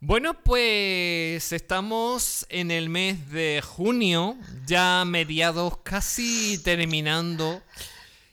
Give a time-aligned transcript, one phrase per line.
[0.00, 7.62] Bueno, pues estamos en el mes de junio, ya mediados casi terminando.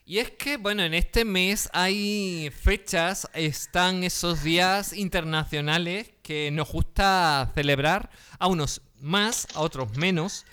[0.05, 6.69] Y es que, bueno, en este mes hay fechas, están esos días internacionales que nos
[6.69, 8.09] gusta celebrar,
[8.39, 10.45] a unos más, a otros menos.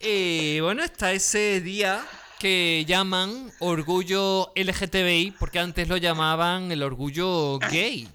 [0.00, 2.02] Y bueno, está ese día
[2.38, 8.08] que llaman orgullo LGTBI, porque antes lo llamaban el orgullo gay.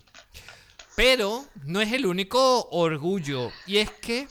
[0.95, 3.51] Pero no es el único orgullo.
[3.65, 4.27] Y es que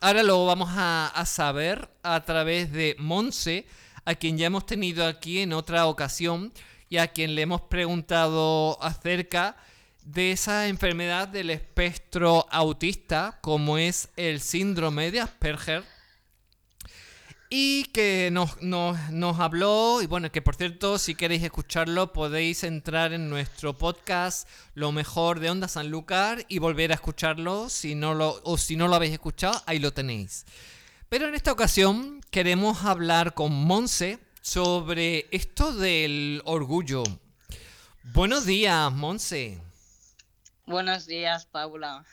[0.00, 3.66] ahora lo vamos a, saber a través de Monse,
[4.04, 6.52] a quien ya hemos tenido aquí en otra ocasión
[6.88, 9.56] y a quien le hemos preguntado acerca
[10.02, 15.84] de esa enfermedad del espectro autista, como es el síndrome de Asperger
[17.52, 23.12] y que nos, nos, habló, y bueno, que por cierto, si queréis escucharlo, podéis entrar
[23.12, 28.40] en nuestro podcast Lo mejor de Onda Sanlúcar y volver a escucharlo, si no lo,
[28.44, 30.46] o si no lo habéis escuchado, ahí lo tenéis.
[31.08, 37.02] Pero en esta ocasión queremos hablar con Monse sobre esto del orgullo.
[38.04, 39.60] Buenos días, Monse.
[40.66, 42.04] Buenos días, Paula.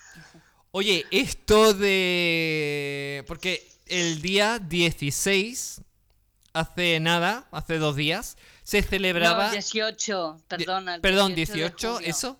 [0.72, 3.24] Oye, esto de...
[3.28, 5.82] Porque el día 16,
[6.54, 9.48] hace nada, hace dos días, se celebraba...
[9.48, 11.00] No, 18, perdona.
[11.00, 12.38] Perdón, 18, eso.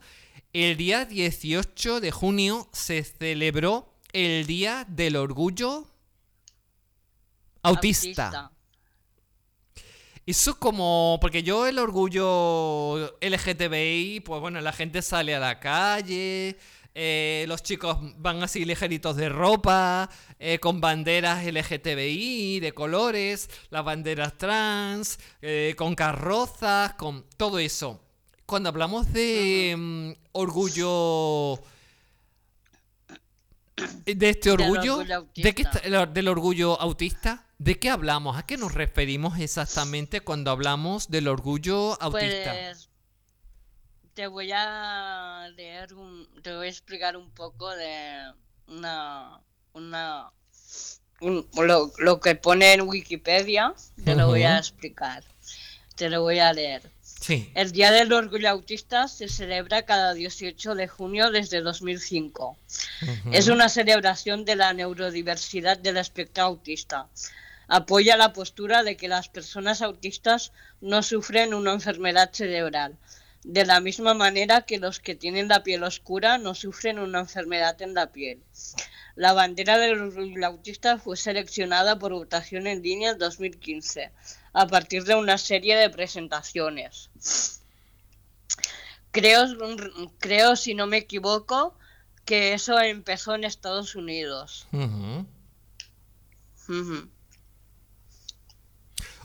[0.54, 5.88] El día 18 de junio se celebró el Día del Orgullo
[7.61, 8.52] Autista.
[10.28, 16.58] Eso como, porque yo el orgullo LGTBI, pues bueno, la gente sale a la calle,
[17.00, 20.09] eh, los chicos van así ligeritos de ropa,
[20.40, 28.02] eh, con banderas LGTBI de colores, las banderas trans, eh, con carrozas, con todo eso.
[28.48, 31.62] Cuando hablamos de mm, orgullo
[34.04, 35.04] de este orgullo,
[35.36, 35.66] ¿de qué
[36.11, 38.38] del orgullo autista, ¿de qué hablamos?
[38.38, 42.54] ¿A qué nos referimos exactamente cuando hablamos del orgullo autista?
[42.54, 42.89] Pues,
[44.17, 48.33] te voy a leer un, te voy a explicar un poco de
[48.67, 49.39] una,
[49.73, 50.32] una
[52.00, 55.23] lo, que pone en Wikipedia, te lo voy a explicar,
[55.95, 56.82] te lo voy a leer.
[57.04, 57.52] Sí.
[57.54, 62.58] El Día del Orgullo Autista se celebra cada 18 de junio desde 2005.
[63.32, 67.08] Es una celebración de la neurodiversidad del espectro autista.
[67.67, 72.98] Apoya la postura de que las personas autistas no sufren una enfermedad cerebral,
[73.47, 77.81] de la misma manera que los que tienen la piel oscura no sufren una enfermedad
[77.81, 78.43] en la piel.
[79.15, 84.11] La bandera del autista fue seleccionada por votación en línea en 2015,
[84.52, 87.09] a partir de una serie de presentaciones.
[89.11, 89.45] Creo,
[90.19, 91.73] creo si no me equivoco,
[92.25, 94.67] que eso empezó en Estados Unidos.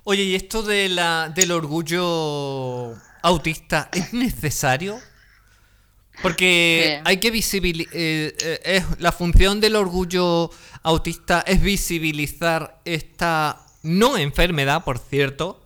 [0.04, 5.00] Oye, ¿y esto de la, del orgullo autista es necesario?
[6.20, 7.94] Porque hay que visibilizar.
[7.96, 10.50] Eh, eh, la función del orgullo
[10.82, 15.58] autista es visibilizar esta no enfermedad, por cierto.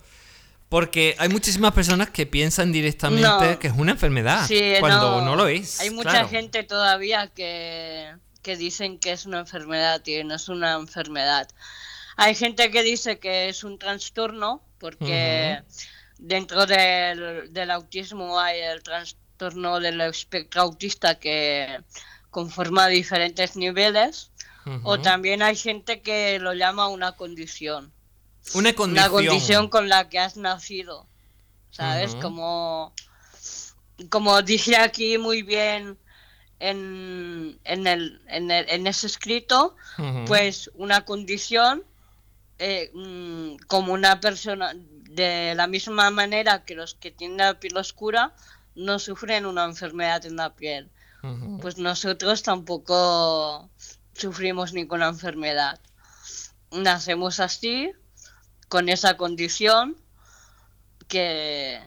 [0.69, 5.79] Porque hay muchísimas personas que piensan directamente que es una enfermedad cuando no, lo es.
[5.79, 10.73] Hay mucha gente todavía que, que dicen que es una enfermedad y no es una
[10.73, 11.47] enfermedad.
[12.17, 15.61] Hay gente que dice que es un trastorno porque
[16.17, 21.79] dentro del, autismo hay el trastorno del espectro autista que
[22.29, 24.31] conforma diferentes niveles.
[24.83, 27.93] O también hay gente que lo llama una condición.
[28.53, 29.05] Una condición.
[29.05, 31.07] Una condición con la que has nacido.
[31.71, 32.15] ¿Sabes?
[32.15, 32.93] Como,
[34.09, 35.97] como dije aquí muy bien
[36.59, 39.75] en, en, el, en, el, en ese escrito,
[40.25, 41.85] pues una condición
[42.59, 44.73] eh, mm, como una persona
[45.17, 48.35] de la misma manera que los que tienen la piel oscura
[48.75, 50.91] no sufren una enfermedad en la piel.
[51.61, 53.69] Pues nosotros tampoco
[54.13, 55.79] sufrimos ninguna enfermedad.
[56.71, 57.91] Nacemos así,
[58.69, 59.97] con esa condición
[61.07, 61.81] que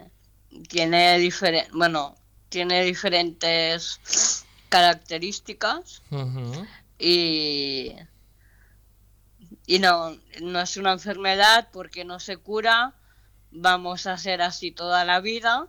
[0.69, 2.17] tiene diferente, bueno,
[2.49, 6.03] tiene diferentes características
[6.99, 7.93] y,
[9.67, 12.95] y no, no es una enfermedad porque no se cura
[13.51, 15.67] vamos a ser así toda la vida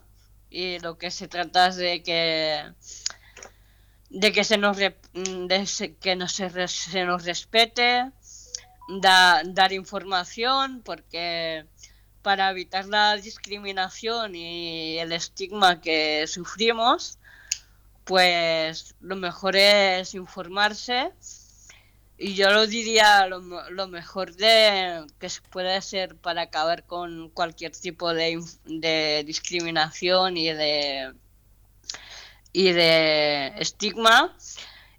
[0.50, 2.72] y lo que se trata es de que
[4.10, 4.94] de que se nos de
[6.00, 8.10] que no se, se, nos respete
[9.00, 11.66] dar información porque
[12.20, 17.18] para evitar la discriminación y el estigma que sufrimos
[18.04, 21.12] pues lo mejor es informarse
[22.22, 23.40] y yo lo diría lo,
[23.70, 30.36] lo mejor de que se puede hacer para acabar con cualquier tipo de, de discriminación
[30.36, 31.12] y de
[32.52, 34.36] y de estigma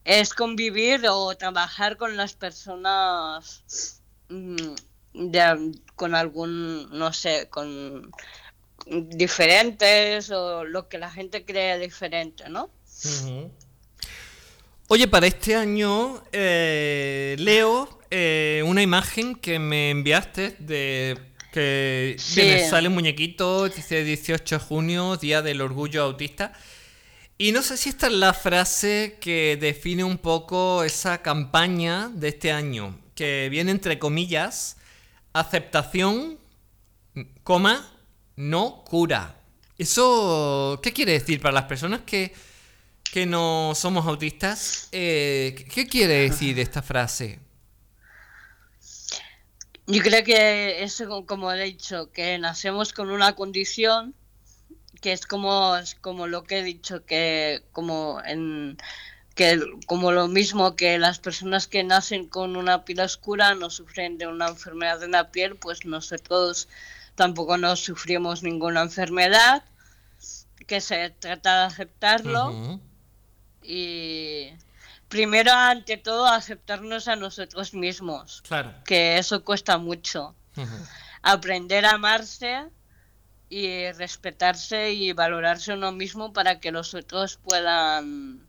[0.03, 4.73] es convivir o trabajar con las personas mm,
[5.95, 8.11] con algún, no sé, con
[8.85, 12.69] diferentes o lo que la gente cree diferente, ¿no?
[14.93, 21.17] Oye, para este año eh, leo eh, una imagen que me enviaste de
[21.51, 22.15] que
[22.69, 26.53] sale un muñequito, dice 18 de junio, Día del Orgullo Autista.
[27.39, 32.27] Y no sé si esta es la frase que define un poco esa campaña de
[32.27, 34.77] este año, que viene entre comillas,
[35.33, 36.37] aceptación,
[37.41, 37.91] coma,
[38.35, 39.41] no cura.
[39.75, 42.31] ¿Eso qué quiere decir para las personas que,
[43.13, 44.89] que no somos autistas?
[44.91, 47.39] Eh, ¿Qué quiere decir esta frase?
[49.85, 54.15] Yo creo que eso, como he dicho, que nacemos con una condición
[54.99, 58.77] que es como, como lo que he dicho, que como en
[59.35, 64.17] que como lo mismo que las personas que nacen con una piel oscura no sufren
[64.17, 66.67] de una enfermedad de la piel, pues nosotros
[67.13, 69.63] tampoco no sufrimos ninguna enfermedad,
[70.65, 72.81] que se trata de aceptarlo
[73.63, 74.53] y
[75.07, 78.73] primero ante todo aceptarnos a nosotros mismos, claro.
[78.85, 80.35] que eso cuesta mucho.
[81.21, 82.67] Aprender a amarse
[83.49, 88.47] y respetarse y valorarse uno mismo para que los otros puedan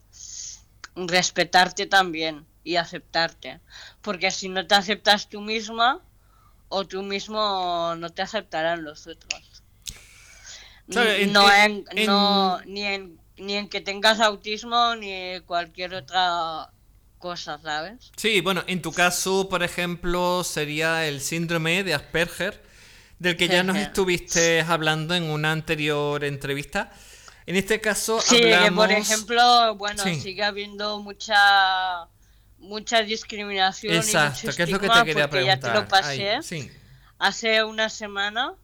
[0.96, 3.60] respetarte también y aceptarte.
[4.00, 6.00] Porque si no te aceptas tú misma
[6.68, 9.62] o tú mismo no te aceptarán los otros.
[10.86, 11.84] no, en,
[12.66, 16.70] ni, en, ni en que tengas autismo ni cualquier otra
[17.18, 18.12] cosa, ¿sabes?
[18.16, 22.62] Sí, bueno, en tu caso, por ejemplo, sería el síndrome de Asperger
[23.18, 26.92] del que ya nos estuviste hablando en una anterior entrevista.
[27.46, 28.42] En este caso sí,
[28.74, 32.08] por ejemplo, bueno, sigue habiendo mucha
[32.58, 35.60] mucha discriminación Exacto, y que es lo que te quería preguntar.
[35.60, 36.40] Ya te lo pasé
[37.18, 38.54] hace una semana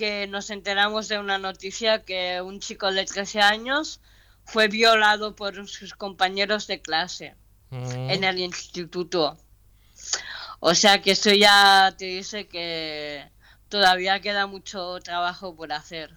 [0.00, 4.00] que nos enteramos de una noticia que un chico de 13 años
[4.46, 7.34] fue violado por sus compañeros de clase
[7.70, 9.36] en el instituto.
[10.58, 13.28] O sea que eso ya te dice que
[13.68, 16.10] todavía queda mucho trabajo por hacer.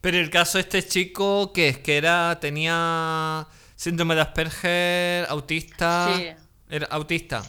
[0.00, 3.46] Pero el caso de este chico, que es que era, tenía
[3.76, 6.16] síndrome de Asperger, autista.
[6.16, 6.26] Sí.
[6.68, 7.44] Era autista.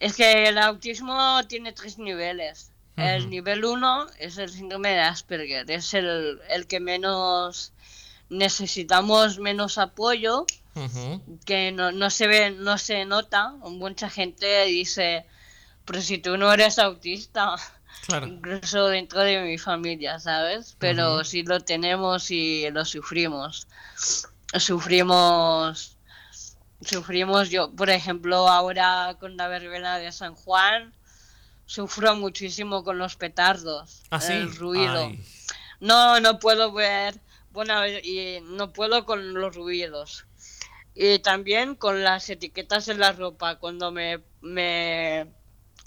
[0.00, 2.72] Es que el autismo tiene tres niveles.
[2.96, 7.72] El nivel 1 es el síndrome de Asperger, es el, el que menos
[8.30, 10.46] necesitamos menos apoyo,
[11.44, 13.50] que no, no, se ve, no se nota.
[13.50, 15.26] Mucha gente dice,
[15.84, 17.56] pero si tú no eres autista,
[18.24, 20.76] incluso dentro de mi familia, ¿sabes?
[20.78, 23.66] Pero si lo tenemos y lo sufrimos.
[24.58, 25.96] Sufrimos,
[26.80, 30.92] sufrimos yo, por ejemplo, ahora con la verbena de San Juan,
[31.66, 35.12] sufro muchísimo con los petardos, ¿Ah, el ruido.
[35.78, 37.20] No, no puedo ver,
[37.52, 40.26] bueno, y no puedo con los ruidos.
[40.94, 45.32] Y también con las etiquetas en la ropa, cuando me, me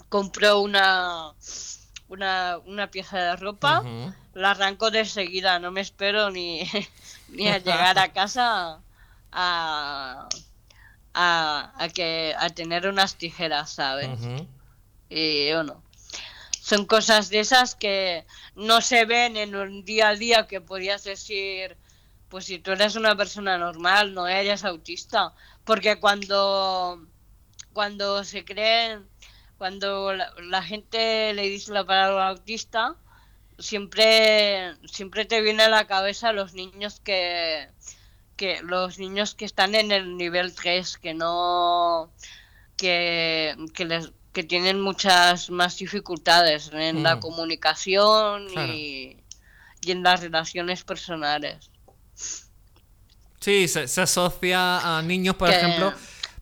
[0.08, 1.34] compró una,
[2.08, 3.84] una, pieza de ropa,
[4.32, 6.62] la arranco de seguida, no me espero ni,
[7.28, 8.80] ni a llegar a casa
[9.30, 10.28] a,
[11.14, 14.10] a, que, a tener unas tijeras, ¿sabes?
[15.08, 15.82] Y bueno,
[16.60, 21.04] son cosas de esas que no se ven en un día a día que podrías
[21.04, 21.76] decir,
[22.28, 25.32] pues si tú eres una persona normal, no eres autista,
[25.64, 27.06] porque cuando,
[27.72, 29.08] cuando se creen
[29.58, 32.96] cuando la, gente le dice la palabra autista,
[33.58, 37.68] siempre, siempre te viene a la cabeza los niños que,
[38.36, 42.12] que los niños que están en el nivel 3, que no
[42.76, 47.20] que, que, les, que tienen muchas más dificultades en la mm.
[47.20, 49.16] comunicación y,
[49.82, 51.70] y, en las relaciones personales.
[53.40, 55.92] Sí, se, se asocia a niños, por ejemplo,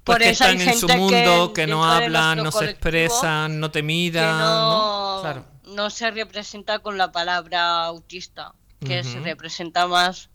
[0.05, 4.39] por que están en su mundo, que, no hablan, no se expresan, no te miran.
[4.39, 10.31] No, no, se representa con la palabra autista, que se representa más,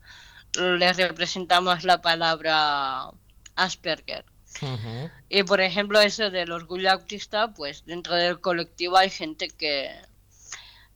[0.57, 3.09] le representa más la palabra
[3.55, 4.25] Asperger.
[5.29, 9.91] Y por ejemplo, eso del orgullo autista, pues dentro del colectivo hay gente que,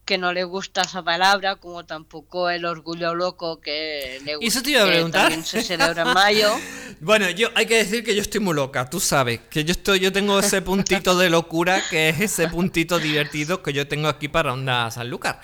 [0.05, 4.47] que no le gusta esa palabra, como tampoco el orgullo loco que le gusta.
[4.47, 5.43] Eso te iba a preguntar.
[5.43, 6.49] se celebra en mayo.
[7.01, 9.99] bueno, yo hay que decir que yo estoy muy loca, tú sabes, que yo estoy,
[9.99, 14.27] yo tengo ese puntito de locura, que es ese puntito divertido que yo tengo aquí
[14.27, 15.39] para Onda Sanlúcar.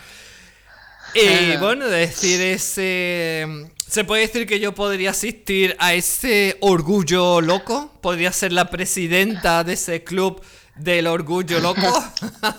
[1.17, 3.67] Y bueno, decir ese.
[3.87, 7.91] ¿Se puede decir que yo podría asistir a ese orgullo loco?
[8.01, 10.41] ¿Podría ser la presidenta de ese club
[10.75, 11.81] del orgullo loco?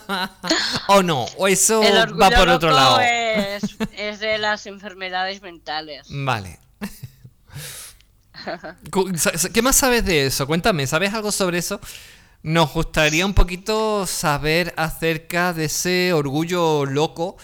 [0.88, 1.26] ¿O no?
[1.36, 1.82] ¿O eso
[2.20, 3.00] va por otro lado?
[3.00, 6.06] Es, es de las enfermedades mentales.
[6.10, 6.58] Vale.
[9.52, 10.46] ¿Qué más sabes de eso?
[10.46, 11.80] Cuéntame, ¿sabes algo sobre eso?
[12.42, 17.36] Nos gustaría un poquito saber acerca de ese orgullo loco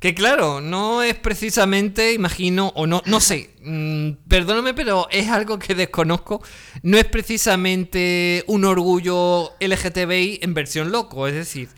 [0.00, 5.58] que claro, no es precisamente, imagino, o no, no sé, mm, perdóname, pero es algo
[5.58, 6.40] que desconozco.
[6.82, 11.68] No es precisamente un orgullo LGTBI en versión loco, es decir,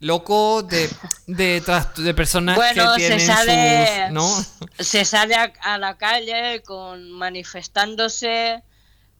[0.00, 0.88] loco de,
[1.26, 1.62] de,
[1.98, 4.26] de personas que tienen se sale, ¿no?
[4.78, 8.62] Se sale a, la calle con manifestándose,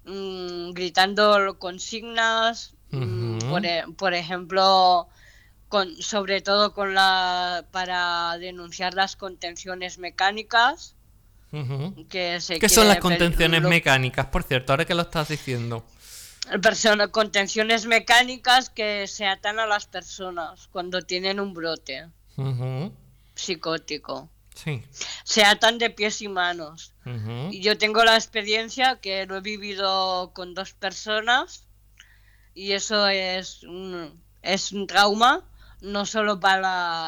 [0.06, 5.08] mm, gritando consignas, mm, por, e, por ejemplo
[6.00, 10.94] sobre todo con la para denunciar las contenciones mecánicas.
[12.08, 15.84] que ¿Qué son las contenciones mecánicas, por cierto, ahora que lo estás diciendo?
[16.62, 22.08] Persona, contenciones mecánicas que se atan a las personas cuando tienen un brote
[23.34, 24.30] psicótico.
[24.54, 24.82] Sí.
[25.24, 26.94] Se atan de pies y manos.
[27.50, 31.64] Y yo tengo la experiencia que lo he vivido con dos personas
[32.54, 33.60] y eso es
[34.42, 35.44] es un trauma
[35.80, 36.60] no solo para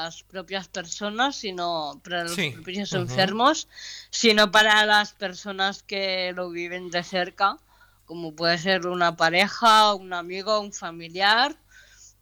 [0.05, 3.69] las propias personas, sino para los propios enfermos,
[4.11, 7.57] sino para las personas que lo viven de cerca,
[8.05, 11.57] como puede ser una pareja, un amigo, un familiar.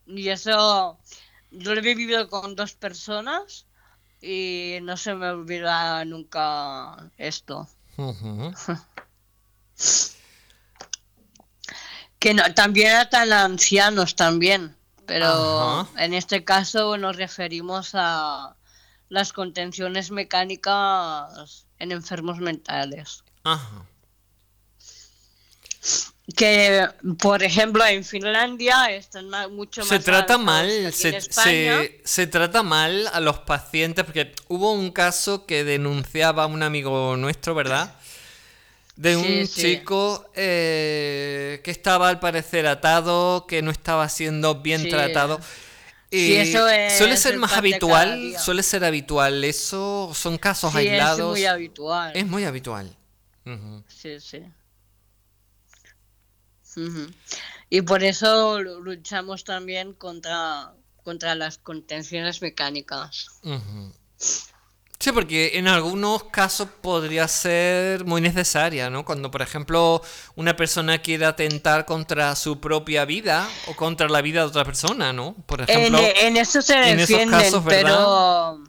[0.07, 0.99] Y eso
[1.51, 3.67] yo lo he vivido con dos personas
[4.21, 7.69] y no se me olvida nunca esto.
[12.19, 14.77] que no, también tan ancianos también
[15.07, 18.57] pero en este caso nos referimos a
[19.09, 23.23] las contenciones mecánicas en enfermos mentales.
[23.45, 23.87] Ajá.
[26.37, 26.89] Que,
[27.21, 29.89] por ejemplo, en Finlandia están mucho más.
[29.89, 35.47] Se trata mal, se, se, se, trata mal a los pacientes, porque hubo un caso
[35.47, 37.95] que denunciaba un amigo nuestro, ¿verdad?
[38.97, 45.39] De un chico eh, que estaba al parecer atado, que no estaba siendo bien tratado.
[46.11, 49.45] Y eso suele ser más habitual, suele ser habitual.
[49.45, 51.37] Eso son casos aislados.
[51.37, 52.13] Es muy habitual.
[52.17, 52.97] Es muy habitual.
[53.89, 54.43] Sí, sí.
[57.69, 60.73] Y por eso luchamos también contra,
[61.03, 63.41] contra las contenciones mecánicas.
[65.07, 69.05] Sí, porque en algunos casos podría ser muy necesaria, ¿no?
[69.05, 70.03] Cuando, por ejemplo,
[70.35, 75.13] una persona quiere atentar contra su propia vida o contra la vida de otra persona,
[75.13, 75.37] ¿no?
[75.47, 78.65] Por ejemplo, en, eso se defienden, pero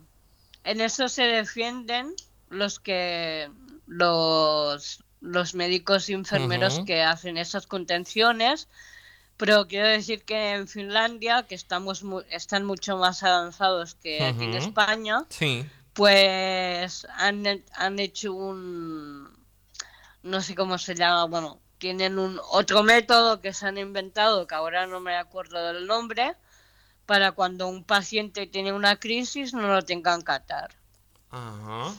[0.64, 2.14] en eso se defienden
[2.52, 3.50] los que
[3.88, 8.68] los los médicos y enfermeros que hacen esas contenciones,
[9.38, 14.54] pero quiero decir que en Finlandia, que estamos están mucho más avanzados que aquí en
[14.54, 15.66] España, sí
[15.98, 19.28] pues han, han hecho un,
[20.22, 24.54] no sé cómo se llama, bueno, tienen un otro método que se han inventado, que
[24.54, 26.36] ahora no me acuerdo del nombre,
[27.08, 30.76] para cuando un paciente tiene una crisis no lo tengan que atar.
[31.32, 31.96] Ajá.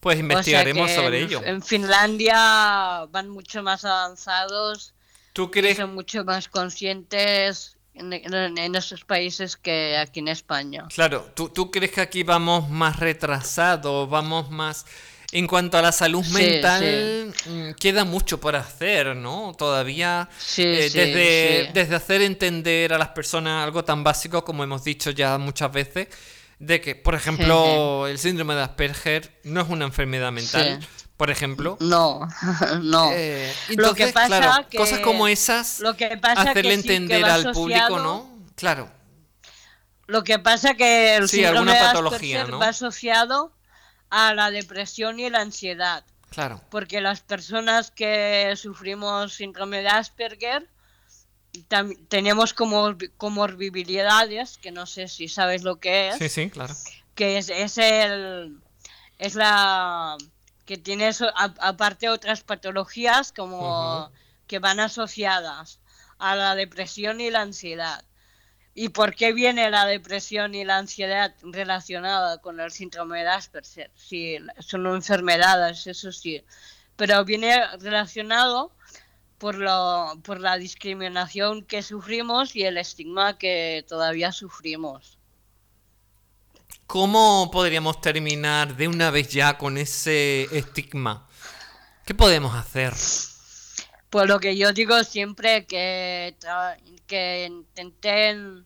[0.00, 1.42] Pues investigaremos sobre ello.
[1.44, 4.94] En Finlandia van mucho más avanzados.
[5.32, 5.76] ¿Tú crees?
[5.76, 10.86] son mucho más conscientes en, esos países que aquí en España.
[10.94, 14.86] Claro, ¿tú, crees que aquí vamos más retrasados, vamos más...
[15.32, 19.56] En cuanto a la salud mental, mm, queda mucho por hacer, ¿no?
[19.58, 25.10] Todavía eh, desde, desde hacer entender a las personas algo tan básico como hemos dicho
[25.10, 26.06] ya muchas veces,
[26.60, 30.80] de que, por ejemplo, el síndrome de Asperger no es una enfermedad mental,
[31.16, 31.76] por ejemplo.
[31.80, 32.28] No,
[32.82, 33.10] no.
[33.12, 37.98] Eh, lo que pasa que, cosas como esas, lo que pasa hacerle entender al público,
[37.98, 38.30] ¿no?
[38.54, 38.90] Claro.
[40.06, 43.52] Lo que pasa que el síndrome de Asperger va asociado
[44.08, 46.04] a la depresión y la ansiedad.
[46.30, 46.60] Claro.
[46.70, 50.68] Porque las personas que sufrimos síndrome de Asperger
[52.08, 56.18] tenemos como comorbilidades, que no sé si sabes lo que es.
[56.18, 56.74] Sí, sí, claro.
[57.14, 58.60] Que es, es el
[59.18, 60.16] es la
[60.66, 64.10] que tiene aparte otras patologías como
[64.46, 65.80] que van asociadas
[66.18, 68.04] a la depresión y la ansiedad.
[68.74, 73.90] ¿Y por qué viene la depresión y la ansiedad relacionada con el síndrome de Asperger?
[73.94, 76.44] Sí, son enfermedades, eso sí,
[76.96, 78.72] pero viene relacionado
[79.38, 85.15] por, lo, por la discriminación que sufrimos y el estigma que todavía sufrimos.
[86.86, 91.28] ¿Cómo podríamos terminar de una vez ya con ese estigma?
[92.04, 92.94] ¿Qué podemos hacer?
[94.08, 96.36] Pues lo que yo digo siempre que,
[97.08, 98.64] que intenten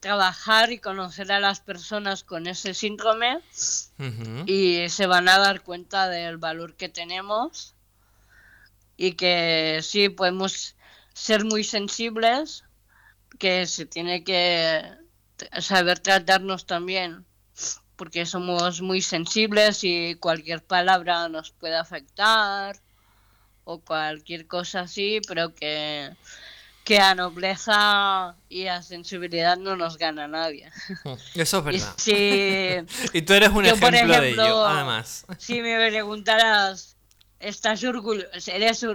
[0.00, 3.40] trabajar y conocer a las personas con ese síndrome
[4.44, 7.74] y se van a dar cuenta del valor que tenemos
[8.98, 10.76] y que sí podemos
[11.14, 12.64] ser muy sensibles,
[13.38, 14.82] que se tiene que
[15.58, 17.26] saber tratarnos también
[18.00, 22.74] porque somos muy sensibles y cualquier palabra nos puede afectar
[23.64, 26.08] o cualquier cosa así, pero que,
[26.82, 30.70] que a nobleza y a sensibilidad no nos gana nadie.
[31.34, 31.94] Eso es verdad.
[32.06, 35.26] Y, y tú eres un ejemplo, de ello, además.
[35.38, 36.96] Si me preguntaras,
[37.38, 38.86] ¿estás, eres,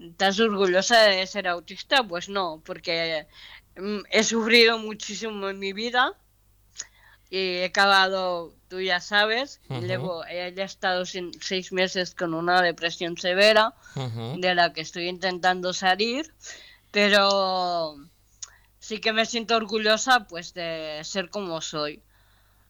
[0.00, 2.02] ¿estás orgullosa de ser autista?
[2.02, 3.26] Pues no, porque
[3.76, 6.16] mm, he sufrido muchísimo en mi vida
[7.28, 13.74] y he acabado, tú ya sabes, luego he estado seis meses con una depresión severa
[13.94, 16.32] de la que estoy intentando salir,
[16.92, 17.96] pero
[18.78, 22.02] sí que me siento orgullosa pues de ser como soy.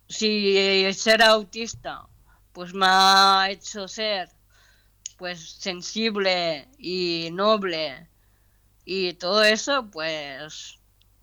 [0.09, 2.07] Si ser autista
[2.53, 4.31] pues me ha hecho ser
[5.19, 8.09] pues sensible y noble
[8.87, 10.79] y todo eso pues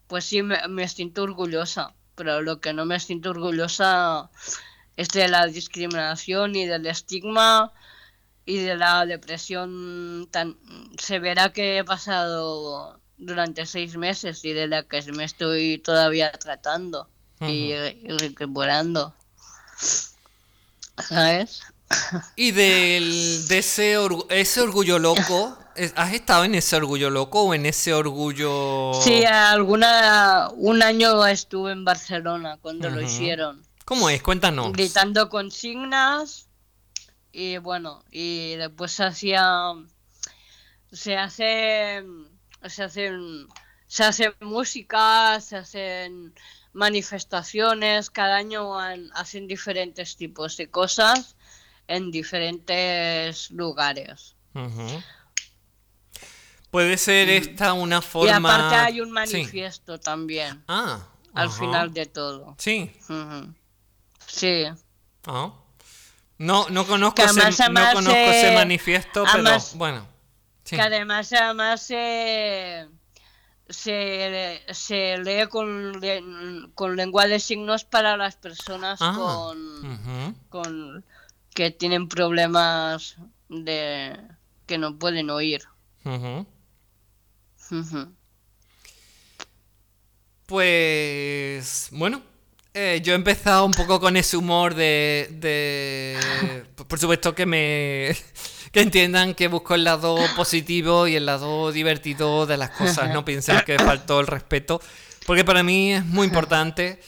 [0.08, 4.30] pues sí me siento orgullosa pero lo que no me siento orgullosa
[4.98, 7.74] es de la discriminación y del estigma
[8.46, 10.58] y de la depresión tan
[10.98, 17.10] severa que he pasado durante seis meses y de la que me estoy todavía tratando
[17.42, 17.74] y,
[18.20, 19.14] recuperando.
[21.08, 21.62] ¿Sabes?
[22.36, 23.98] Y del, de ese,
[24.30, 25.58] ese orgullo loco,
[25.96, 28.94] ¿Has estado en ese orgullo loco o en ese orgullo...?
[29.02, 33.64] Sí, alguna, un año estuve en Barcelona cuando lo hicieron.
[33.86, 34.22] ¿Cómo es?
[34.22, 34.72] Cuéntanos.
[34.72, 36.48] Gritando consignas
[37.32, 39.74] y bueno, y después hacía...
[40.92, 42.04] Se hace...
[42.66, 43.48] Se hacen...
[43.88, 46.34] Se hace música, se hacen
[46.74, 48.80] manifestaciones, cada año
[49.14, 51.36] hacen diferentes tipos de cosas
[51.88, 54.36] en diferentes lugares.
[56.74, 58.32] Puede ser esta una forma.
[58.32, 60.64] Y aparte hay un manifiesto también.
[60.68, 61.08] Ah.
[61.36, 62.56] Al final de todo.
[62.58, 62.92] Sí.
[64.26, 64.64] Sí.
[65.28, 65.54] Ah.
[66.40, 70.08] No, no conozco, ese, no conozco ese manifiesto, pero bueno.
[70.64, 72.88] Que además, además se,
[73.70, 76.02] se lee con,
[76.74, 81.06] con lengua de signos para las personas ah, con, con
[81.54, 84.20] que tienen problemas de
[84.66, 85.62] que no pueden oír.
[90.46, 92.22] Pues bueno,
[92.74, 96.18] eh, yo he empezado un poco con ese humor de, de...
[96.88, 98.16] Por supuesto que me...
[98.72, 103.24] Que entiendan que busco el lado positivo y el lado divertido de las cosas, no
[103.24, 104.82] piensen que faltó el respeto,
[105.28, 107.00] porque para mí es muy importante,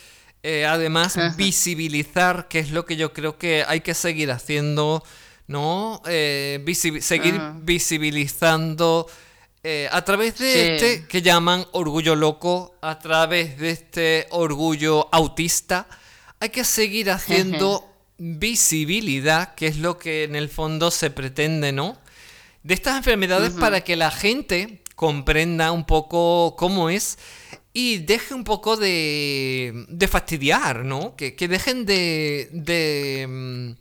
[0.44, 5.02] eh, además, visibilizar, que es lo que yo creo que hay que seguir haciendo,
[5.48, 6.00] ¿no?
[6.06, 6.64] Eh,
[7.00, 9.08] seguir visibilizando
[9.68, 15.88] eh, a través de este que llaman orgullo loco, a través de este orgullo autista,
[16.38, 17.84] hay que seguir haciendo
[18.16, 21.98] visibilidad, que es lo que en el fondo se pretende, ¿no?
[22.62, 27.18] De estas enfermedades para que la gente comprenda un poco cómo es
[27.72, 31.16] y deje un poco de, de fastidiar, ¿no?
[31.16, 33.72] Que, dejen de, de mm,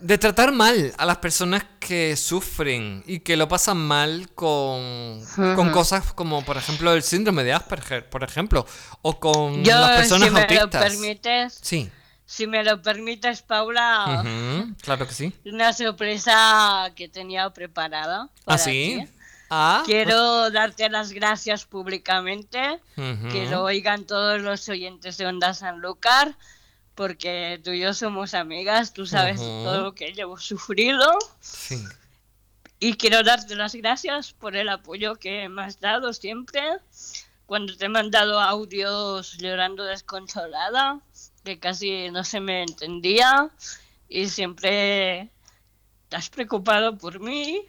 [0.00, 5.70] de tratar mal a las personas que sufren y que lo pasan mal con, con
[5.70, 8.66] cosas como, por ejemplo, el síndrome de Asperger, por ejemplo,
[9.02, 10.72] o con las personas si me autistas.
[10.72, 11.90] Lo permites, sí.
[12.24, 14.24] Si me lo permites, Paula.
[14.82, 15.32] claro que sí.
[15.44, 18.28] Una sorpresa que tenía preparada.
[18.46, 19.04] ¿Ah, sí?
[19.50, 22.78] Ah, Quiero darte las gracias públicamente.
[22.94, 26.36] Que lo oigan todos los oyentes de Onda Sanlúcar
[27.00, 31.10] porque tú y yo somos amigas, tú sabes todo lo que llevo sufrido.
[31.40, 31.82] Sí.
[32.78, 36.60] Y quiero darte las gracias por el apoyo que me has dado siempre.
[37.46, 41.00] Cuando te he mandado audios llorando desconsolada,
[41.42, 43.48] que casi no se me entendía,
[44.06, 45.30] y siempre
[46.10, 47.64] te has preocupado por mí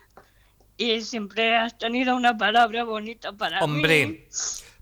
[0.75, 3.63] y siempre has tenido una palabra bonita para mí.
[3.63, 4.27] Hombre,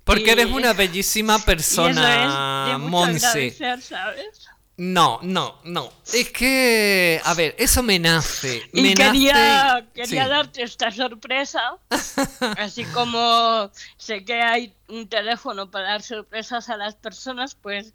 [0.10, 3.52] Porque eres una bellísima persona, Monse.
[3.52, 4.50] ¿sabes?
[4.76, 5.92] No, no, no.
[6.14, 8.64] Es que, a ver, eso me nace.
[8.74, 11.78] Y quería, quería darte esta sorpresa.
[12.58, 17.94] así como sé que hay un teléfono para dar sorpresas a las personas, pues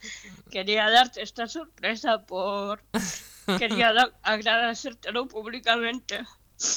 [0.51, 2.83] quería darte esta sorpresa por...
[3.59, 6.23] Quería agradecértelo públicamente.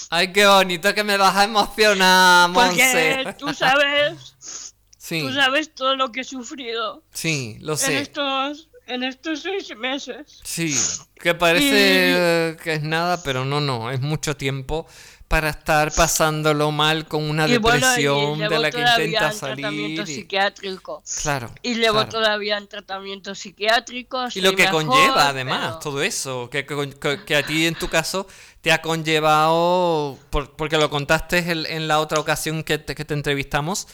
[0.10, 3.21] Ay, qué bonito que me vas a emocionar, Monse.
[3.23, 4.73] Porque tú sabes...
[5.08, 5.22] Sí.
[5.22, 7.02] Tú sabes todo lo que he sufrido.
[7.13, 7.93] Sí, lo sé.
[7.93, 10.41] En estos en estos seis meses.
[10.43, 10.76] Sí,
[11.15, 14.86] que parece que es nada, pero no, no, es mucho tiempo
[15.30, 19.63] para estar pasándolo mal con una depresión de la que intenta salir.
[19.63, 21.04] Tratamiento psiquiátrico.
[21.22, 21.54] Claro.
[21.62, 24.28] Y llevo todavía en tratamiento psiquiátrico.
[24.36, 28.28] Y lo que conlleva, además, todo eso, que, que, a ti en tu caso
[28.60, 33.88] te ha conllevado, porque lo contaste en, la otra ocasión que que te entrevistamos,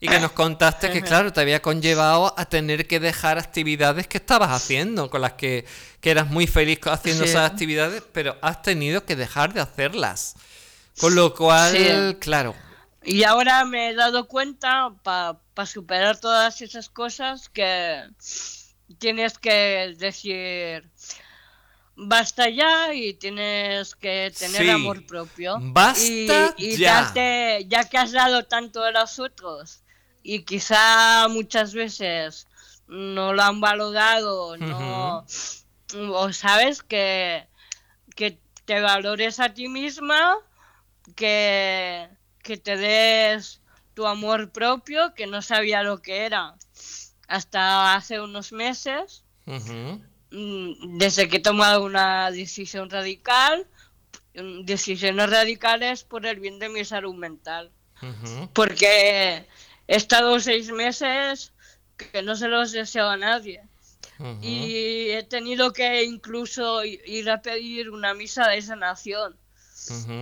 [0.00, 4.16] y que nos contaste que, claro, te había conllevado a tener que dejar actividades que
[4.16, 5.66] estabas haciendo, con las que,
[6.02, 10.36] eras muy feliz haciendo esas actividades, pero has tenido que dejar de hacerlas.
[10.98, 12.54] Con lo cual, claro.
[13.04, 18.02] Y ahora me he dado cuenta, para superar todas esas cosas, que
[18.98, 20.88] tienes que decir
[22.02, 25.58] basta ya y tienes que tener amor propio.
[25.60, 27.12] Basta y, ya.
[27.66, 29.79] ya que has dado tanto a los otros
[30.22, 32.46] y quizá muchas veces
[32.86, 35.24] no lo han valorado, no,
[35.94, 37.46] o sabes que,
[38.16, 40.36] que te valores a ti misma,
[41.16, 42.08] que,
[42.42, 43.60] que te des
[43.94, 46.56] tu amor propio, que no sabía lo que era.
[47.28, 53.66] Hasta hace unos meses, mm, desde que he tomado una decisión radical,
[54.34, 57.70] mm, decisiones radicales por el bien de mi salud mental.
[58.54, 59.46] Porque
[59.90, 61.52] he estado seis meses
[61.96, 63.60] que no se los deseo a nadie.
[64.40, 69.36] Y he tenido que incluso ir a pedir una misa de sanación.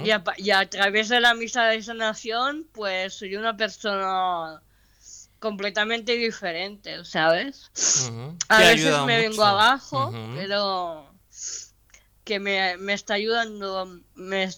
[0.04, 4.62] y, a, y, a, través de la misa de sanación, pues soy una persona
[5.38, 7.70] completamente diferente, ¿sabes?
[8.48, 11.12] A veces me vengo abajo, pero
[12.24, 14.48] que me, me está ayudando, me,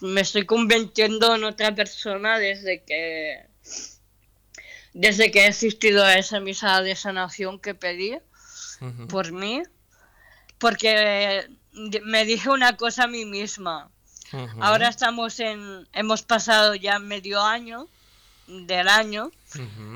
[0.00, 3.53] me estoy convirtiendo en otra persona desde que
[4.94, 8.16] desde que he asistido a esa misa de sanación que pedí
[9.08, 9.62] por mí,
[10.58, 11.48] porque
[12.04, 13.90] me dije una cosa a mí misma.
[14.60, 17.88] Ahora estamos en, hemos pasado ya medio año
[18.46, 19.30] del año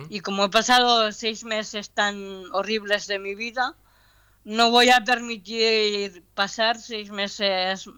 [0.08, 2.16] y como he pasado seis meses tan
[2.52, 3.74] horribles de mi vida,
[4.44, 7.88] no voy a permitir pasar seis meses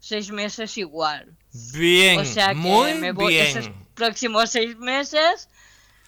[0.00, 1.34] seis meses igual.
[1.72, 3.46] Bien, o sea que muy me voy bien.
[3.46, 5.48] esos próximos seis meses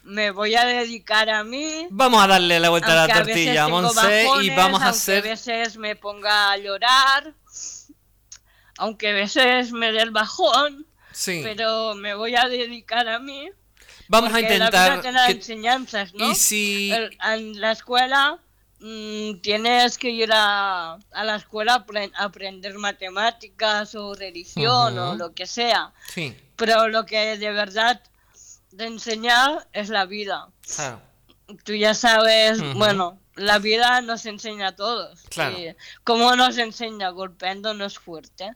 [0.07, 1.89] me voy a dedicar a mí.
[1.91, 5.27] Vamos a darle la vuelta a la tortilla, Monse, y vamos a hacer.
[5.27, 7.35] a veces me ponga a llorar,
[8.79, 11.41] aunque a veces me dé el bajón, sí.
[11.43, 13.51] pero me voy a dedicar a mí.
[14.09, 15.05] Vamos a intentar.
[15.13, 16.31] La enseñanzas, ¿no?
[16.31, 16.93] Y si.
[16.93, 18.39] en la escuela
[18.79, 25.35] mm, tienes que ir a, a la escuela a aprender matemáticas o religión o lo
[25.35, 25.93] que sea.
[26.15, 26.37] Sí.
[26.55, 28.01] Pero lo que de verdad
[28.71, 30.49] de enseñar es la vida.
[30.75, 31.01] Claro.
[31.65, 35.21] Tú ya sabes, bueno, la vida nos enseña a todos.
[35.29, 35.57] Claro.
[36.05, 37.11] ¿Cómo nos enseña?
[37.11, 38.51] Golpeándonos fuerte.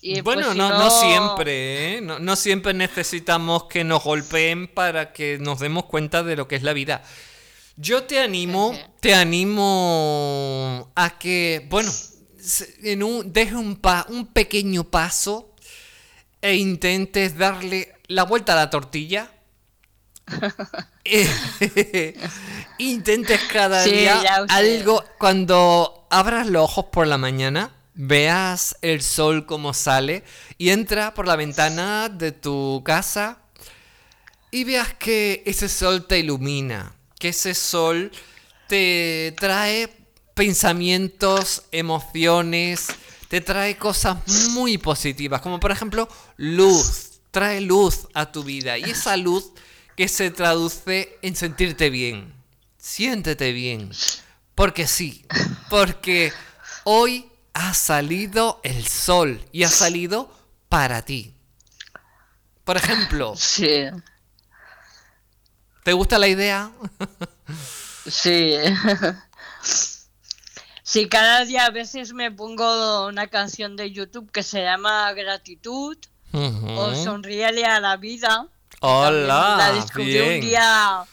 [0.00, 2.00] Y bueno, pues, no, no, siempre, ¿eh?
[2.00, 6.54] no, no, siempre necesitamos que nos golpeen para que nos demos cuenta de lo que
[6.54, 7.02] es la vida.
[7.76, 11.90] Yo te animo, te animo a que, bueno,
[12.82, 15.54] en un, deje un, pa, un pequeño paso
[16.40, 19.30] e intentes darle la vuelta a la tortilla
[22.78, 25.04] Intentes cada día algo.
[25.18, 30.22] Cuando abras los ojos por la mañana, veas el sol como sale
[30.56, 33.38] y entra por la ventana de tu casa
[34.50, 38.12] y veas que ese sol te ilumina, que ese sol
[38.68, 39.92] te trae
[40.34, 42.86] pensamientos, emociones,
[43.28, 44.16] te trae cosas
[44.52, 48.78] muy positivas, como por ejemplo luz, trae luz a tu vida.
[48.78, 49.52] Y esa luz
[49.98, 52.32] que se traduce en sentirte bien.
[52.76, 53.90] Siéntete bien.
[54.54, 55.26] Porque sí,
[55.70, 56.32] porque
[56.84, 60.32] hoy ha salido el sol y ha salido
[60.68, 61.34] para ti.
[62.62, 63.34] Por ejemplo.
[63.36, 63.86] Sí.
[65.82, 66.70] ¿Te gusta la idea?
[68.08, 68.54] Sí.
[70.84, 75.98] Sí, cada día a veces me pongo una canción de YouTube que se llama Gratitud
[76.32, 78.48] o Sonríele a la vida.
[78.80, 79.56] Hola.
[79.58, 81.04] La descubrí un día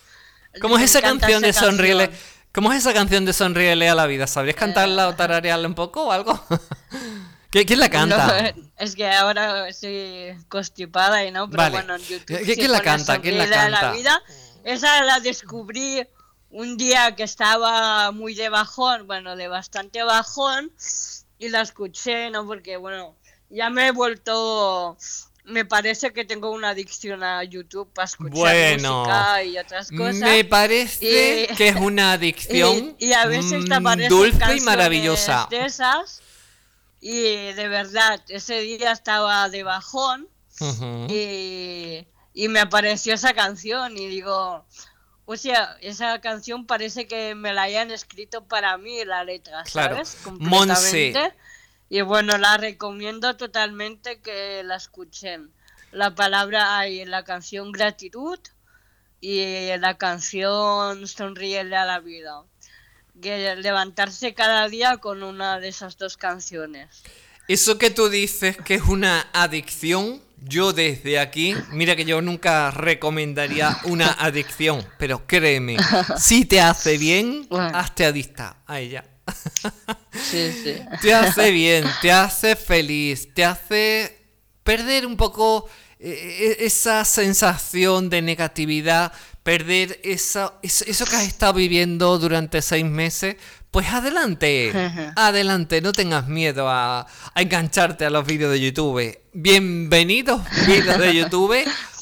[0.61, 2.11] ¿Cómo es esa canción de Sonríele?
[2.53, 4.27] ¿Cómo es esa canción de Sonríele a la vida?
[4.27, 5.15] ¿Sabrías cantarla o eh.
[5.15, 6.39] tararearla un poco o algo?
[7.49, 8.53] ¿Quién la canta?
[8.77, 12.43] es que ahora estoy constipada y no, pero bueno, en YouTube.
[12.43, 13.21] ¿Quién la canta?
[13.21, 13.91] ¿Quién la canta?
[13.91, 14.21] vida,
[14.63, 16.05] esa la descubrí
[16.49, 20.71] un día que estaba muy de bajón, bueno, de bastante bajón,
[21.37, 22.45] y la escuché, ¿no?
[22.45, 23.15] Porque, bueno,
[23.49, 24.97] ya me he vuelto
[25.45, 30.15] me parece que tengo una adicción a YouTube para escuchar música y otras cosas.
[30.15, 35.47] Me parece que es una adicción y, a veces mm, dulce y maravillosa.
[35.49, 36.21] De esas
[37.07, 40.27] y de verdad, ese día estaba de bajón
[41.07, 42.07] y,
[42.49, 44.65] me apareció esa canción y digo,
[45.25, 50.17] o sea, esa canción parece que me la hayan escrito para mí la letra, ¿sabes?
[50.23, 51.33] Completamente.
[51.89, 55.51] Y bueno, la recomiendo totalmente que la escuchen.
[55.91, 58.39] La palabra hay en la canción gratitud
[59.21, 62.43] y en la canción sonríele a la vida
[63.21, 67.03] que levantarse cada día con una de esas dos canciones.
[67.47, 72.71] Eso que tú dices que es una adicción, yo desde aquí, mira que yo nunca
[72.71, 75.77] recomendaría una adicción, pero créeme,
[76.17, 79.05] si te hace bien, hazte adicta a ella.
[80.13, 80.75] Sí, sí.
[81.01, 84.17] Te hace bien, te hace feliz, te hace
[84.63, 89.11] perder un poco eh, e, esa sensación de negatividad,
[89.43, 93.35] perder eso, eso que has estado viviendo durante seis meses,
[93.71, 94.71] pues adelante,
[95.17, 99.19] adelante, no tengas miedo a, engancharte a los vídeos de YouTube.
[99.33, 101.57] Bienvenidos vídeos de YouTube.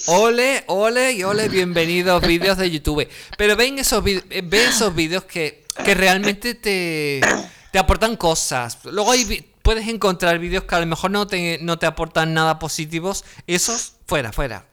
[0.05, 3.07] Ole, ole y ole, bienvenidos vídeos de YouTube.
[3.37, 7.21] Pero ven esos, ve esos vídeos que, que realmente te,
[7.71, 8.79] te aportan cosas.
[8.85, 12.59] Luego hay, puedes encontrar vídeos que a lo mejor no te, no te aportan nada
[12.59, 13.25] positivos.
[13.47, 14.65] Esos, fuera, fuera.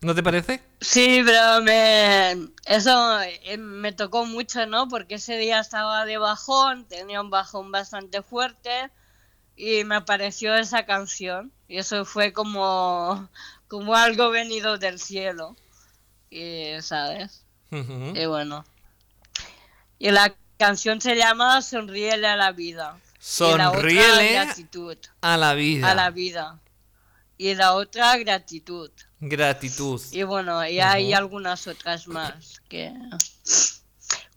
[0.00, 0.60] ¿No te parece?
[0.82, 4.86] Sí, pero me, eso eh, me tocó mucho, ¿no?
[4.88, 8.90] Porque ese día estaba de bajón, tenía un bajón bastante fuerte
[9.56, 11.52] y me apareció esa canción.
[11.68, 13.30] Y eso fue como,
[13.66, 15.56] como algo venido del cielo.
[16.28, 17.44] Y, ¿sabes?
[17.70, 18.66] Y bueno.
[19.98, 22.98] Y la canción se llama Sonríele a la vida.
[23.18, 25.90] Sonríele a la vida.
[25.90, 26.60] A la vida.
[27.36, 28.90] Y la otra, gratitud.
[29.20, 30.00] Gratitud.
[30.12, 32.92] Y bueno, y hay algunas otras más que...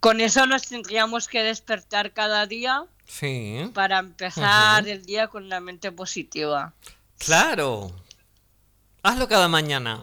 [0.00, 3.70] Con eso nos tendríamos que despertar cada día sí.
[3.74, 6.72] para empezar el día con la mente positiva.
[7.18, 7.92] Claro.
[9.02, 10.02] Hazlo cada mañana.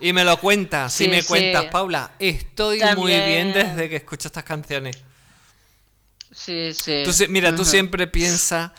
[0.00, 2.12] Y me lo cuentas, si me cuentas, Paula.
[2.18, 4.98] Estoy muy bien desde que escucho estas canciones.
[6.32, 7.04] Sí, sí.
[7.28, 8.70] mira, tú siempre piensas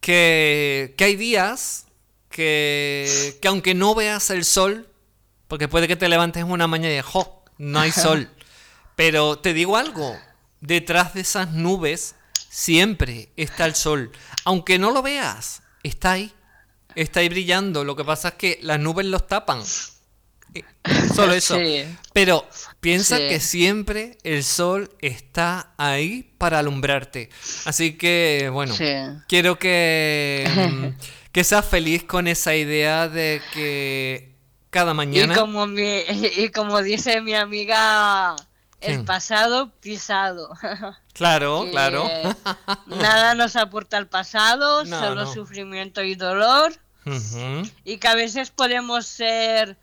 [0.00, 1.86] que, que hay días
[2.36, 4.88] que, aunque no veas el sol,
[5.48, 7.44] porque puede que te levantes una mañana y ¡jo!
[7.58, 8.30] No hay sol.
[8.96, 10.18] Pero te digo algo,
[10.60, 12.14] detrás de esas nubes
[12.50, 14.12] siempre está el sol.
[14.44, 16.32] Aunque no lo veas, está ahí.
[16.94, 17.84] Está ahí brillando.
[17.84, 19.62] Lo que pasa es que las nubes los tapan.
[21.14, 21.58] Solo eso.
[22.12, 22.46] Pero
[22.80, 27.30] piensa que siempre el sol está ahí para alumbrarte.
[27.64, 28.74] Así que, bueno,
[29.28, 30.94] quiero que...
[31.36, 34.36] Que seas feliz con esa idea de que
[34.70, 35.34] cada mañana...
[35.34, 38.34] Y como, y como dice mi amiga,
[38.80, 40.50] el pasado pisado.
[41.12, 42.08] Claro, claro.
[42.86, 46.72] nada nos aporta el pasado, solo sufrimiento y dolor.
[47.84, 49.76] Y que a veces podemos ser,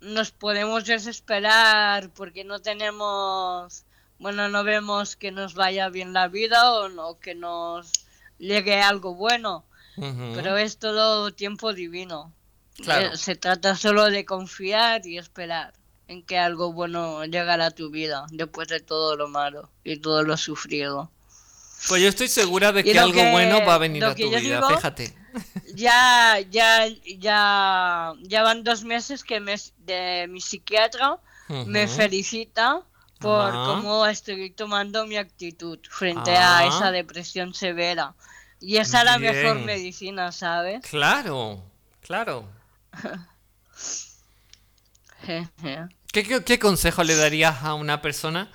[0.00, 3.84] nos podemos desesperar porque no tenemos,
[4.18, 7.92] bueno, no vemos que nos vaya bien la vida o no, que nos
[8.38, 9.64] llegue algo bueno.
[10.34, 12.32] Pero es todo tiempo divino.
[12.78, 15.74] Eh, se trata solo de confiar y esperar
[16.08, 20.22] en que algo bueno llegará a tu vida después de todo lo malo y todo
[20.22, 21.10] lo sufrido.
[21.88, 25.14] Pues yo estoy segura de que algo bueno va a venir a tu vida, fíjate.
[25.74, 26.86] Ya, ya,
[27.18, 31.18] ya, ya van dos meses que me, de mi psiquiatra
[31.66, 32.82] me felicita
[33.18, 36.66] por cómo estoy tomando mi actitud frente a ah.
[36.66, 38.14] esa depresión severa.
[38.60, 40.80] Y esa es la mejor medicina, ¿sabes?
[40.88, 41.62] Claro,
[42.00, 42.48] claro.
[46.12, 48.50] ¿Qué, consejo le darías a una persona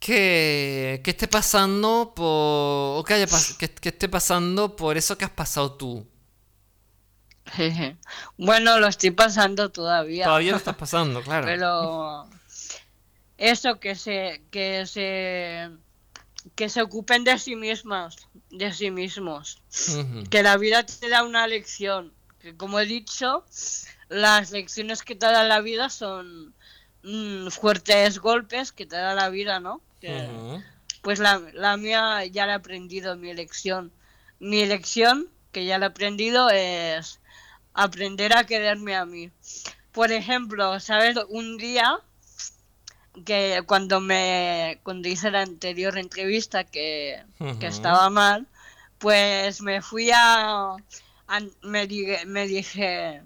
[0.00, 2.98] que, esté pasando por.
[2.98, 3.26] o que, haya,
[3.58, 6.06] que, esté pasando por eso que has pasado tú?
[8.36, 10.24] Bueno, lo estoy pasando todavía.
[10.24, 11.46] Todavía lo estás pasando, claro.
[11.46, 12.28] Pero
[13.36, 15.70] eso que se que se
[16.54, 18.16] que se ocupen de sí mismas,
[18.50, 19.62] de sí mismos.
[20.30, 22.12] Que la vida te da una lección.
[22.40, 23.44] Que como he dicho,
[24.08, 26.54] las lecciones que te da la vida son,
[27.02, 29.82] mm, fuertes golpes que te da la vida, ¿no?
[31.02, 33.92] Pues la, la mía ya la he aprendido, mi elección.
[34.38, 37.20] Mi elección, que ya la he aprendido, es
[37.74, 39.30] aprender a quererme a mí.
[39.92, 41.16] Por ejemplo, ¿sabes?
[41.28, 41.98] Un día
[43.24, 47.22] que cuando me cuando hice la anterior entrevista que,
[47.58, 48.46] que estaba mal,
[48.98, 50.76] pues me fui a,
[51.62, 51.88] me,
[52.26, 53.22] me dije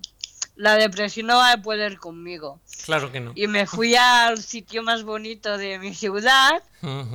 [0.57, 2.61] la depresión no va a poder conmigo.
[2.85, 3.33] Claro que no.
[3.35, 6.63] Y me fui al sitio más bonito de mi ciudad,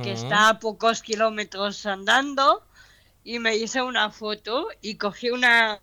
[0.02, 2.62] que está a pocos kilómetros andando,
[3.24, 5.80] y me hice una foto y cogí una...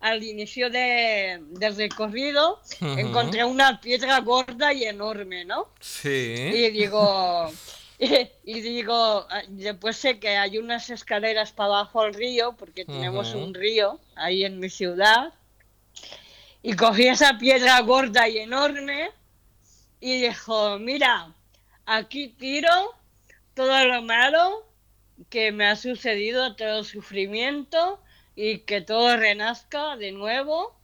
[0.00, 5.68] Al inicio de, del recorrido encontré una piedra gorda y enorme, ¿no?
[5.80, 6.34] Sí.
[6.36, 7.50] Y digo,
[7.98, 13.32] y, digo, ah, después sé que hay unas escaleras para abajo al río, porque tenemos
[13.34, 15.32] un río ahí en mi ciudad
[16.64, 19.10] y cogí esa piedra gorda y enorme
[20.00, 21.30] y dijo, mira,
[21.84, 22.70] aquí tiro
[23.52, 24.66] todo lo malo
[25.28, 28.00] que me ha sucedido, todo el sufrimiento
[28.34, 30.74] y que todo renazca de nuevo.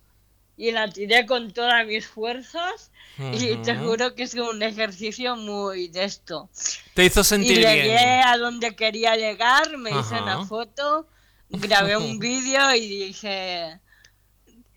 [0.59, 5.89] Y la tiré con todas mis fuerzas y te juro que es un ejercicio muy
[5.89, 6.51] de esto.
[6.93, 11.09] Te hizo sentir y llegué a donde quería llegar, me hice una foto,
[11.49, 13.81] grabé un vídeo y dije,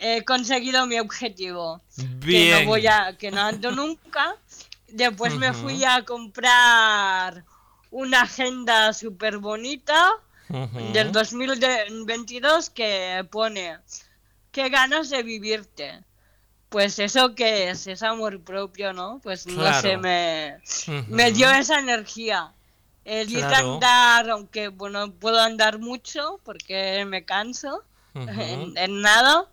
[0.04, 1.82] he conseguido mi objetivo.
[2.22, 4.36] Que no voy a, que no ando nunca.
[4.90, 7.46] Después me fui a comprar
[7.90, 10.12] una agenda súper bonita
[10.92, 13.78] del 2022 que pone
[14.52, 16.04] qué ganas de vivirte.
[16.70, 19.20] Pues eso que es, es amor propio, ¿no?
[19.24, 20.58] Pues no sé, me,
[21.08, 22.52] me dio esa energía.
[23.06, 27.84] El ir a andar, aunque bueno, puedo andar mucho porque me canso
[28.16, 29.48] en, nada,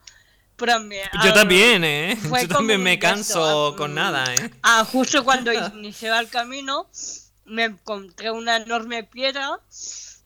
[1.24, 2.18] yo también, ¿eh?
[2.22, 4.50] Yo también me canso con nada, ¿eh?
[4.62, 6.88] Ah, justo cuando inicié el camino,
[7.44, 9.60] me encontré una enorme piedra.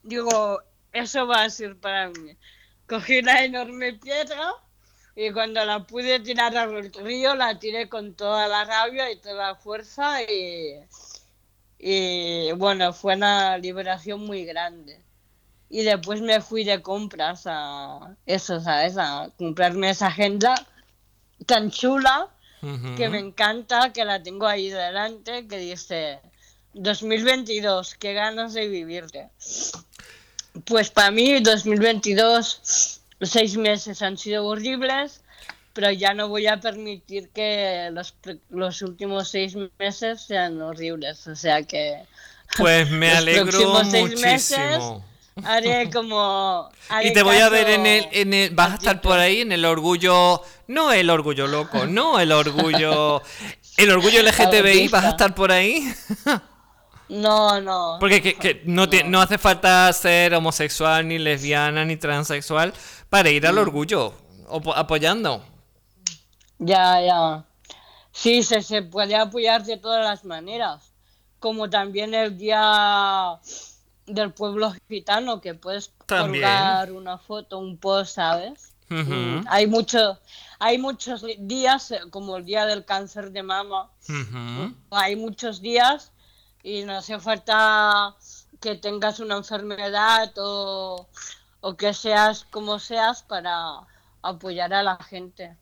[0.02, 0.60] Digo,
[0.92, 2.36] eso va a ser para mí.
[2.86, 4.52] Cogí la enorme piedra
[5.16, 9.48] y cuando la pude tirar al río, la tiré con toda la rabia y toda
[9.48, 10.80] la fuerza y,
[11.78, 15.04] y bueno, fue una liberación muy grande
[15.74, 18.96] y después me fui de compras a eso, ¿sabes?
[18.96, 20.54] A comprarme esa agenda
[21.46, 22.28] tan chula
[22.96, 26.20] que me encanta, que la tengo ahí delante, que dice
[26.74, 29.30] 2022, qué ganas de vivirte.
[30.64, 35.22] Pues para mí 2022, seis meses han sido horribles,
[35.72, 38.14] pero ya no voy a permitir que los,
[38.48, 41.26] los últimos seis meses sean horribles.
[41.26, 42.04] O sea que...
[42.56, 45.04] Pues me alegro muchísimo.
[45.42, 46.70] Haré como.
[47.02, 48.54] y te voy a ver en el, en el.
[48.54, 50.40] Vas a estar por ahí en el orgullo.
[50.68, 53.20] No el orgullo loco, no el orgullo.
[53.76, 55.92] El orgullo LGTBI, ¿vas a estar por ahí?
[57.08, 57.96] No, no.
[58.00, 59.20] Porque que, no, no.
[59.20, 62.72] hace falta ser homosexual, ni lesbiana, ni transexual
[63.10, 63.58] para ir al mm.
[63.58, 64.14] orgullo,
[64.74, 65.44] apoyando.
[66.58, 67.44] Ya, ya.
[68.12, 70.92] Sí, se, se puede apoyar de todas las maneras.
[71.40, 73.38] Como también el día
[74.06, 78.74] del pueblo gitano que puedes colgar una foto, un post, ¿sabes?
[79.48, 80.20] Hay mucho,
[80.58, 83.90] hay muchos días, eh, como el día del cáncer de mama,
[84.90, 86.12] hay muchos días
[86.62, 88.14] y no hace falta
[88.60, 91.08] que tengas una enfermedad o,
[91.60, 93.80] o que seas como seas para
[94.22, 95.56] apoyar a la gente.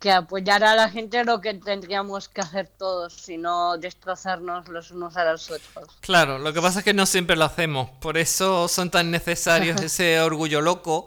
[0.00, 5.16] Que apoyar a la gente lo que tendríamos que hacer todos, sino destrozarnos los unos
[5.16, 5.96] a los otros.
[6.00, 9.80] Claro, lo que pasa es que no siempre lo hacemos, por eso son tan necesarios
[9.80, 11.06] ese orgullo loco,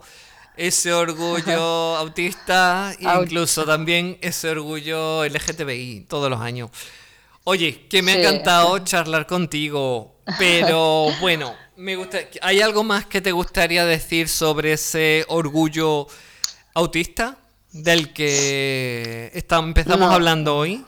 [0.56, 6.70] ese orgullo autista e incluso también ese orgullo LGTBI todos los años.
[7.44, 13.20] Oye, que me ha encantado charlar contigo, pero bueno, me gusta, ¿hay algo más que
[13.20, 16.06] te gustaría decir sobre ese orgullo
[16.74, 17.36] autista?
[17.82, 20.84] Del que empezamos hablando hoy?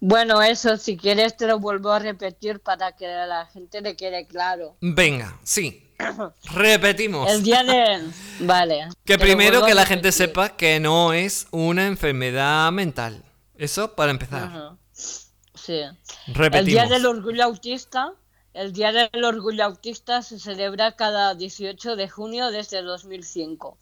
[0.00, 3.96] Bueno, eso, si quieres te lo vuelvo a repetir para que a la gente le
[3.96, 4.76] quede claro.
[4.80, 5.88] Venga, sí.
[6.54, 7.30] Repetimos.
[7.30, 8.10] El día de...
[8.40, 8.88] Vale.
[9.04, 13.22] Que primero que la gente sepa que no es una enfermedad mental.
[13.56, 14.72] Eso para empezar.
[14.92, 15.82] Sí.
[16.26, 16.58] Repetimos.
[16.58, 18.14] El día del orgullo autista
[18.54, 23.78] el Día del Orgullo Autista se celebra cada 18 de junio desde 2005.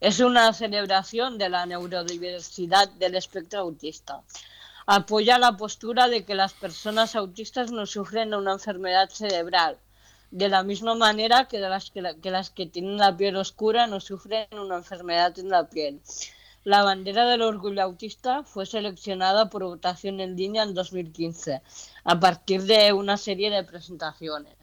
[0.00, 4.22] Es una celebración de la neurodiversidad del espectro autista.
[4.86, 9.76] Apoya la postura de que las personas autistas no sufren una enfermedad cerebral,
[10.30, 11.90] de la misma manera que, las
[12.50, 16.00] que, tienen la piel oscura no sufren una enfermedad en la piel.
[16.64, 21.60] la bandera del orgullo autista fue seleccionada por votación en línea en 2015,
[22.04, 24.56] a partir de una serie de presentaciones.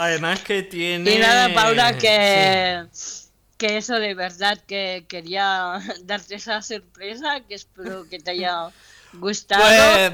[0.00, 1.12] Además que tiene...
[1.12, 2.86] Y nada, Paula, que,
[3.56, 8.70] que eso de verdad que quería darte esa sorpresa, que espero que te haya
[9.14, 9.64] Gustavo.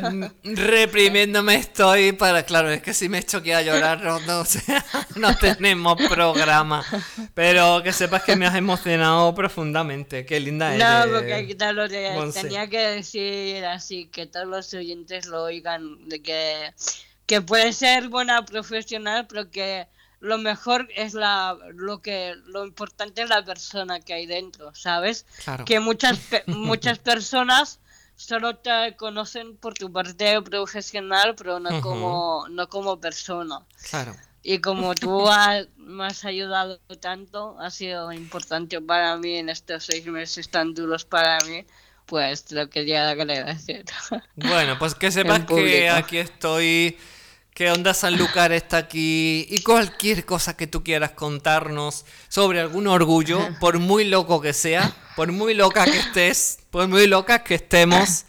[0.00, 4.20] Pues reprimiéndome estoy para, claro, es que si me hecho que a llorar, no,
[5.16, 6.82] no, tenemos programa.
[7.34, 10.24] Pero que sepas que me has emocionado profundamente.
[10.24, 16.08] Qué linda No, porque lo tenía que decir así, que todos los oyentes lo oigan,
[16.08, 16.72] de que,
[17.26, 19.88] que puede ser buena profesional, pero que
[20.20, 25.26] lo mejor es la lo que lo importante es la persona que hay dentro, ¿sabes?
[25.66, 27.80] Que muchas muchas personas
[28.16, 33.60] solo te conocen por tu parte profesional, pero no como no como persona.
[33.90, 34.14] Claro.
[34.42, 35.26] Y como tú
[35.78, 41.06] me has ayudado tanto, ha sido importante para mí en estos seis meses tan duros
[41.06, 41.64] para mí,
[42.04, 43.84] pues lo quería agradecer.
[44.36, 46.98] Bueno, pues que sepas que aquí estoy
[47.54, 49.46] que Onda Sanlúcar está aquí.
[49.48, 54.92] Y cualquier cosa que tú quieras contarnos sobre algún orgullo, por muy loco que sea,
[55.16, 58.24] por muy loca que estés, por muy loca que estemos,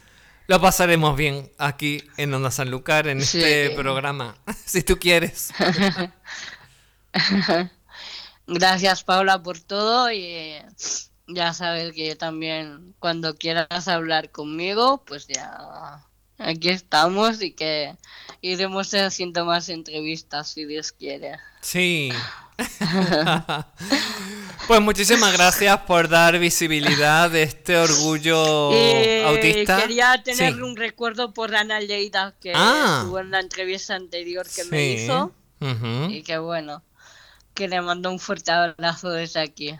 [0.47, 5.49] lo pasaremos bien aquí en Onda Sanlúcar en este programa, si tú quieres.
[8.47, 10.11] Gracias Paula por todo.
[10.11, 10.53] Y
[11.28, 16.05] ya sabes que también cuando quieras hablar conmigo, pues ya
[16.38, 17.96] aquí estamos y que
[18.42, 21.38] iremos haciendo más entrevistas si Dios quiere.
[21.62, 22.12] Sí.
[24.68, 28.72] pues muchísimas gracias por dar visibilidad de este orgullo
[29.28, 29.82] autista.
[29.82, 33.00] Quería tener un recuerdo por Ana Lleida que ah.
[33.00, 35.34] estuvo en la entrevista anterior que me hizo.
[36.10, 36.84] Y que bueno,
[37.56, 39.76] que le mando un fuerte abrazo desde aquí.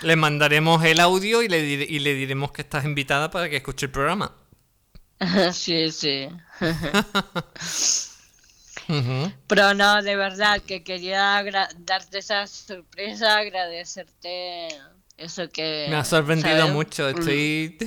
[0.00, 3.86] Le mandaremos el audio y le, y le diremos que estás invitada para que escuche
[3.86, 4.32] el programa.
[5.52, 6.28] sí, sí.
[9.46, 11.42] Pero no, de verdad que quería
[11.78, 14.68] darte esa sorpresa, agradecerte
[15.16, 15.86] eso que...
[15.88, 17.18] Me ha sorprendido mucho, mm.
[17.18, 17.78] estoy...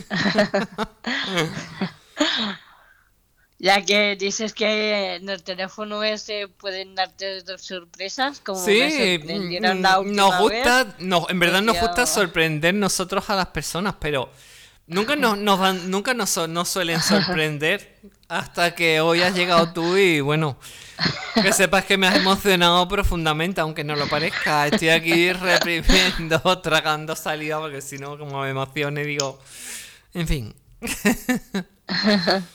[3.60, 9.82] ya que dices que en el teléfono ese pueden darte dos sorpresas, como sí, mm,
[10.14, 14.30] nos gusta, No, en verdad nos gusta sorprender nosotros a las personas, pero
[14.88, 20.58] Nunca nos, nos nunca nos, suelen sorprender hasta que hoy has llegado tú y bueno,
[21.42, 24.68] que sepas que me has emocionado profundamente, aunque no lo parezca.
[24.68, 29.40] Estoy aquí reprimiendo, tragando saliva, porque si no, como me emocione, digo,
[30.14, 30.56] en fin.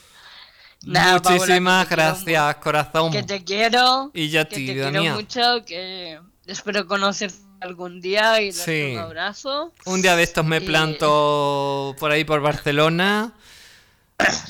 [0.82, 3.12] Muchísimas gracias, corazón.
[3.12, 4.10] Que te quiero.
[4.14, 8.52] Y ya que te quiero mucho, que espero conocer algún día y
[8.92, 9.72] un abrazo.
[9.84, 13.32] Un día de estos me planto por ahí por Barcelona.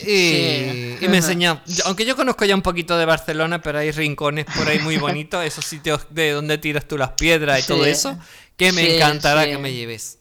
[0.04, 4.68] Y, me enseña, aunque yo conozco ya un poquito de Barcelona, pero hay rincones por
[4.68, 8.18] ahí muy bonitos, esos sitios de donde tiras tú las piedras y todo eso,
[8.56, 10.18] que me encantará que me lleves.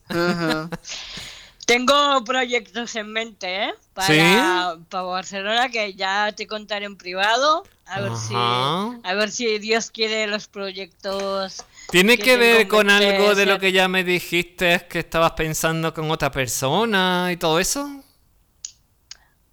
[1.66, 3.74] Tengo proyectos en mente, ¿eh?
[3.94, 7.64] Para, para Barcelona que ya te contaré en privado.
[7.90, 13.34] A ver si a ver si Dios quiere los proyectos ¿Tiene que, ver con algo
[13.34, 18.04] de lo que ya me dijiste que estabas pensando con otra persona y todo eso?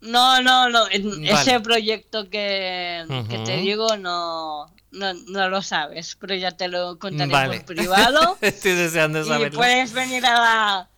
[0.00, 0.86] No, no, no.
[0.88, 3.04] Ese proyecto que,
[3.46, 8.36] te digo no, no, lo sabes, pero ya te lo contaré por privado.
[8.42, 9.46] Estoy deseando saberlo.
[9.46, 10.90] Y puedes venir a la...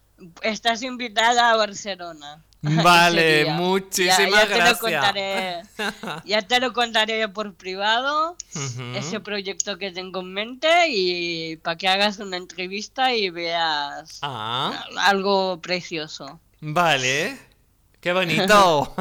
[0.43, 2.43] Estás invitada a Barcelona.
[2.63, 5.69] Vale, muchísimas gracias.
[6.25, 8.37] ya te lo contaré por privado,
[8.97, 14.85] ese proyecto que tengo en mente y para que hagas una entrevista y veas ah.
[14.99, 16.41] algo precioso.
[16.61, 17.39] Vale,
[18.01, 18.93] qué bonito.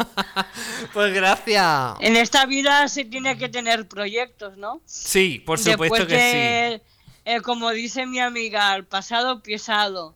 [0.94, 1.96] pues gracias.
[2.00, 4.82] En esta vida se tiene que tener proyectos, ¿no?
[4.86, 6.92] Sí, por supuesto que sí.
[7.26, 10.16] Eh, como dice mi amiga, el pasado pesado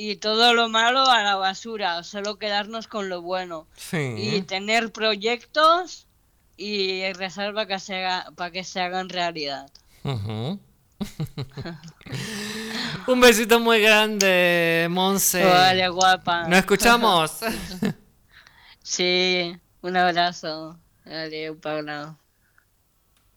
[0.00, 3.66] y todo lo malo a la basura, solo quedarnos con lo bueno.
[3.92, 6.06] Y tener proyectos
[6.56, 9.68] y rezar para que se, para que se hagan realidad.
[13.08, 15.44] Un besito muy grande, Monse.
[15.44, 16.46] Vale, guapa.
[16.46, 17.40] ¿Nos escuchamos?
[18.84, 20.78] sí, un abrazo.
[21.06, 22.16] Adiós, Pablo.